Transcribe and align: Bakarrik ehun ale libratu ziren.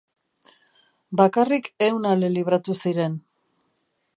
Bakarrik 1.21 1.69
ehun 1.89 2.09
ale 2.13 2.33
libratu 2.39 2.77
ziren. 2.85 3.19